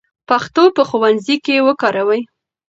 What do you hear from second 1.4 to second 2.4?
کې وکاروئ.